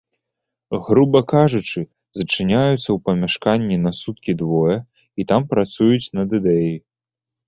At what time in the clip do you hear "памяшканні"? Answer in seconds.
3.09-3.77